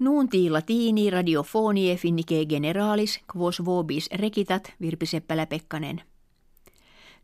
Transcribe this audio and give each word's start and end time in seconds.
Nuunti 0.00 0.50
latini 0.50 1.10
radiofonie 1.10 1.96
finnike 1.96 2.46
generalis 2.46 3.20
quos 3.36 3.64
vobis 3.64 4.08
rekitat 4.12 4.72
Virpi 4.80 5.06
Seppälä-Pekkanen. 5.06 6.02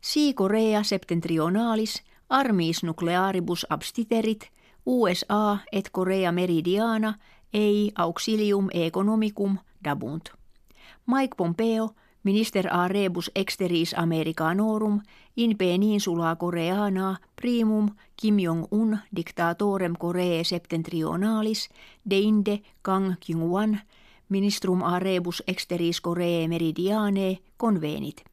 Si 0.01 0.33
Korea 0.33 0.83
septentrionalis 0.83 2.03
armis 2.29 2.83
nuclearibus 2.83 3.65
abstiterit 3.69 4.51
USA 4.85 5.57
et 5.71 5.89
Korea 5.91 6.31
meridiana 6.31 7.13
ei 7.53 7.91
auxilium 7.95 8.67
economicum 8.73 9.57
dabunt. 9.83 10.29
Mike 11.07 11.35
Pompeo, 11.37 11.89
minister 12.23 12.67
a 12.71 12.87
rebus 12.87 13.31
exteris 13.35 13.93
Americanorum, 13.97 15.01
in 15.35 15.57
peninsula 15.57 16.35
Koreana 16.35 17.17
primum 17.35 17.95
Kim 18.15 18.37
Jong-un 18.39 18.99
dictatorem 19.15 19.95
Korea 19.95 20.43
septentrionalis, 20.43 21.69
deinde 22.09 22.61
Kang 22.81 23.15
Kyung-wan, 23.19 23.81
ministrum 24.29 24.83
a 24.83 24.99
rebus 24.99 25.43
exteris 25.47 26.01
Korea 26.01 26.47
meridiane, 26.47 27.39
convenit. 27.57 28.23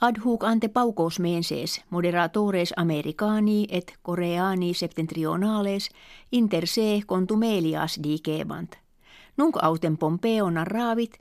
Ad 0.00 0.18
hoc 0.24 0.44
ante 0.44 0.68
paukos 0.68 1.20
menses 1.20 1.80
moderatores 1.90 2.72
americani 2.76 3.66
et 3.70 3.94
koreani 4.02 4.74
septentrionales 4.74 5.88
inter 6.32 6.66
se 6.66 7.02
contumelias 7.06 8.00
dicebant. 8.02 8.83
Nunc 9.36 9.56
autem 9.62 9.96
Pompeo 9.96 10.50
narravit 10.50 11.18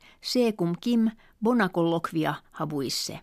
cum 0.55 0.75
Kim 0.81 1.09
bona 1.43 1.69
colloquia 1.69 2.35
habuisse. 2.51 3.19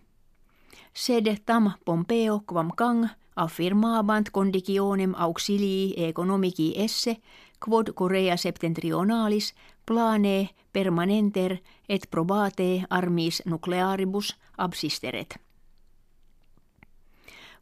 Sed 0.95 1.27
tam 1.47 1.73
Pompeo 1.85 2.43
quam 2.47 2.71
kang 2.77 3.09
affirmabant 3.37 4.31
conditionem 4.31 5.15
auxilii 5.15 5.95
economici 6.09 6.75
esse, 6.77 7.17
quod 7.65 7.93
Korea 7.95 8.37
septentrionalis 8.37 9.55
plane 9.87 10.49
permanenter 10.73 11.59
et 11.89 12.07
probate 12.11 12.85
armis 12.91 13.43
nuclearibus 13.45 14.37
absisteret. 14.59 15.50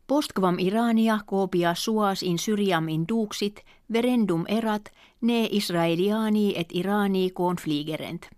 Postquam 0.08 0.56
Irania 0.58 1.20
copia 1.26 1.74
suas 1.74 2.22
in 2.22 2.38
Syriam 2.38 2.88
induxit, 2.88 3.60
verendum 3.92 4.44
erat, 4.48 4.88
ne 5.20 5.48
Israeliani 5.50 6.54
et 6.56 6.68
Irani 6.72 7.30
confligerent. 7.30 8.30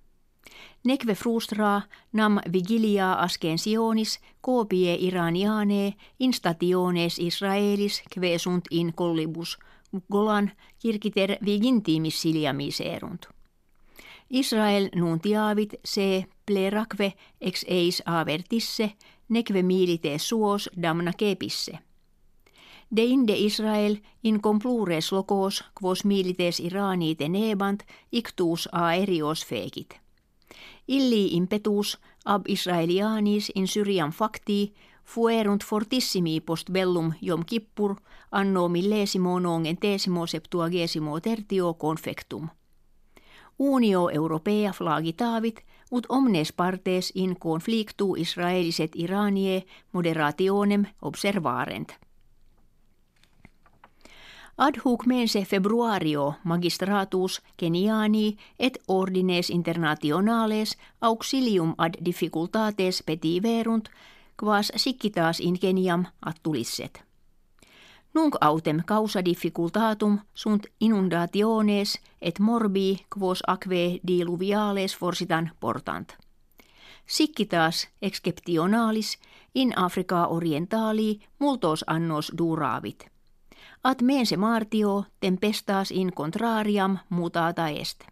Nekve 0.84 1.14
frustra 1.14 1.82
nam 2.12 2.40
vigilia 2.52 3.12
ascensionis 3.12 4.18
copie 4.42 4.96
Iraniane 5.00 5.94
in 6.18 6.32
stationes 6.32 7.18
Israelis 7.18 8.02
kve 8.14 8.38
sunt 8.38 8.66
in 8.70 8.92
collibus 8.94 9.58
Golan 10.12 10.50
kirkiter 10.78 11.36
vigintimis 11.44 12.22
siliamiserunt. 12.22 13.26
Israel 14.30 14.88
nuntiavit 14.94 15.74
se 15.84 16.24
plerakve 16.46 17.12
ex 17.40 17.64
eis 17.68 18.02
avertisse 18.06 18.92
nekve 19.30 19.62
milite 19.62 20.18
suos 20.18 20.68
damna 20.82 21.12
kepisse. 21.12 21.78
De 22.96 23.04
inde 23.04 23.36
Israel 23.38 23.96
in 24.22 24.40
complures 24.40 25.12
locos 25.12 25.64
quos 25.74 26.04
milites 26.04 26.60
Irani 26.60 27.14
tenebant 27.14 27.82
ictus 28.12 28.68
aerios 28.72 29.46
fekit. 29.46 29.94
Illi 30.88 31.36
impetus 31.36 31.98
ab 32.24 32.48
Israelianis 32.48 33.52
in 33.54 33.68
Syrian 33.68 34.10
facti 34.10 34.74
fuerunt 35.04 35.64
fortissimi 35.64 36.40
post 36.40 36.70
bellum 36.72 37.12
jom 37.20 37.44
kippur 37.44 37.94
anno 38.30 38.68
millesimo 38.68 39.38
nongen 39.38 39.76
tesimo 39.76 40.26
septuagesimo 40.26 41.20
tertio 41.20 41.74
confectum. 41.74 42.48
Unio 43.60 44.08
Europea 44.08 44.72
flagitavit 44.72 45.60
ut 45.90 46.06
omnes 46.08 46.52
partes 46.52 47.12
in 47.14 47.36
conflictu 47.38 48.14
Israeliset 48.14 48.90
Iranie 48.94 49.62
moderationem 49.92 50.84
observarent. 51.02 51.92
Ad 54.58 54.80
hoc 54.84 55.06
mense 55.06 55.44
februario 55.44 56.34
magistratus 56.44 57.42
Keniani 57.56 58.36
et 58.58 58.78
ordines 58.88 59.50
internationales 59.50 60.76
auxilium 61.00 61.74
ad 61.78 61.94
difficultates 62.04 63.02
petiverunt, 63.02 63.88
quas 64.42 64.72
siccitaas 64.76 65.40
in 65.40 65.58
Keniam 65.58 66.04
attulisset. 66.26 67.09
Nunc 68.14 68.36
autem 68.40 68.80
causa 68.86 69.24
difficultatum 69.24 70.18
sunt 70.34 70.66
inundationes 70.80 72.00
et 72.20 72.38
morbi 72.38 73.06
quos 73.18 73.42
aquae 73.46 74.00
diluviales 74.06 74.96
forsitan 74.96 75.50
portant. 75.60 76.12
Siccitaas 77.06 77.88
exceptionalis 78.02 79.18
in 79.54 79.78
Africa 79.78 80.26
orientali 80.26 81.20
multos 81.38 81.84
annos 81.86 82.32
duravit. 82.38 83.06
At 83.84 84.02
mense 84.02 84.36
martio 84.36 85.04
tempestas 85.20 85.90
in 85.90 86.12
contrariam 86.12 86.98
mutata 87.08 87.68
est. 87.68 88.04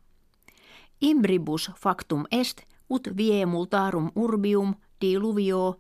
Imbribus 1.01 1.71
factum 1.77 2.25
est 2.31 2.63
ut 2.91 3.09
vie 3.17 3.47
multarum 3.47 4.11
urbium 4.15 4.75
diluvio 5.01 5.79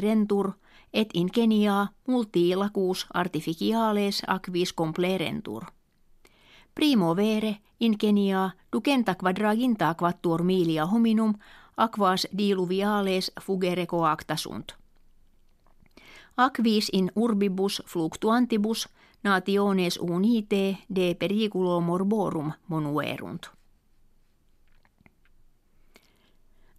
rentur 0.00 0.52
et 0.92 1.10
in 1.14 1.30
Kenia 1.30 1.86
multi 2.06 2.56
lacus 2.56 3.06
artificiales 3.14 4.22
aquis 4.26 4.72
complerentur. 4.72 5.64
Primo 6.74 7.16
vere 7.16 7.58
in 7.80 7.98
Kenia 7.98 8.50
ducenta 8.72 9.14
quadraginta 9.14 9.94
quattuor 9.94 10.42
milia 10.42 10.86
hominum 10.86 11.34
aquas 11.76 12.28
diluviales 12.38 13.32
fugere 13.40 13.86
coacta 13.86 14.36
sunt. 14.36 14.72
Aquis 16.36 16.88
in 16.92 17.12
urbibus 17.16 17.82
fluctuantibus 17.86 18.88
nationes 19.24 19.98
unite 20.00 20.78
de 20.94 21.14
periculo 21.14 21.80
morborum 21.80 22.52
monuerunt. 22.68 23.46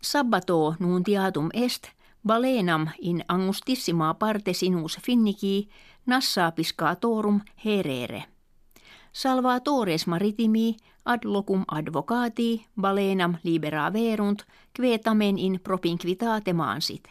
Sabbato 0.01 0.75
nuntiatum 0.79 1.49
est– 1.53 1.87
Balenam 2.27 2.87
in 3.01 3.23
angustissima 3.27 4.13
parte 4.13 4.53
sinus 4.53 4.97
finniki 5.01 5.69
nassa 6.05 6.51
piscatorum 6.51 7.41
herere. 7.65 8.23
Salvatores 9.11 10.07
maritimi 10.07 10.75
ad 11.05 11.19
locum 11.23 11.63
advocati 11.67 12.65
balenam 12.81 13.35
libera 13.43 13.93
verunt 13.93 14.45
quetamen 14.73 15.37
in 15.37 15.59
propinquitate 15.63 16.53
mansit. 16.53 17.09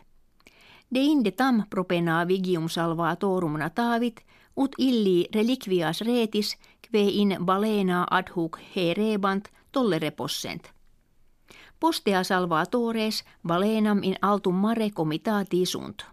De 0.88 1.00
inde 1.00 1.30
tam 1.30 1.66
propena 1.70 2.24
vigium 2.28 2.68
salvatorum 2.68 3.58
natavit, 3.58 4.20
ut 4.56 4.74
illi 4.78 5.28
reliquias 5.34 6.00
retis, 6.00 6.56
kve 6.80 7.08
in 7.08 7.36
balena 7.44 8.06
ad 8.10 8.28
hoc 8.36 8.58
herebant 8.74 9.48
tollere 9.72 10.10
possent 10.10 10.72
postea 11.82 12.22
salvatores 12.22 13.25
balenam 13.43 14.03
in 14.03 14.16
altum 14.20 14.54
mare 14.54 14.91
comitati 14.91 15.66
sunt. 15.66 16.06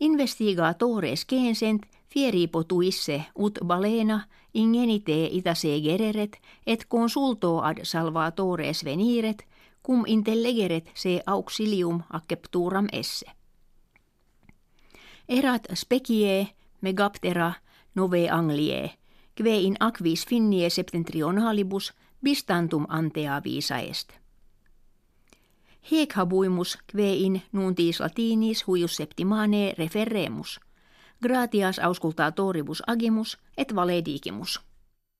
Investigatores 0.00 1.24
kensent 1.24 1.86
fieri 2.08 2.46
potuisse 2.46 3.24
ut 3.34 3.58
balena 3.64 4.20
ingenite 4.54 5.28
itase 5.30 5.80
gereret 5.80 6.40
et 6.66 6.86
consulto 6.88 7.60
ad 7.60 7.78
salvatores 7.82 8.84
veniret 8.84 9.46
cum 9.86 10.02
intellegeret 10.06 10.90
se 10.94 11.22
auxilium 11.26 12.02
accepturam 12.08 12.86
esse. 12.92 13.26
Erat 15.28 15.66
specie 15.74 16.48
megaptera 16.80 17.52
nove 17.94 18.28
anglie, 18.30 18.90
kve 19.34 19.58
in 19.58 19.76
aquis 19.80 20.26
finnie 20.26 20.70
septentrionalibus 20.70 21.92
bistantum 22.24 22.86
antea 22.88 23.40
visa 23.44 23.78
est. 23.78 24.25
Hiec 25.90 26.12
habuimus 26.14 26.78
in 26.98 27.42
nuntis 27.52 28.00
latinis 28.00 28.66
huius 28.66 28.96
septimane 28.96 29.74
referemus. 29.78 30.60
Gratias 31.22 31.78
auscultatoribus 31.78 32.82
agimus 32.86 33.38
et 33.56 33.74
valedigimus. 33.74 34.65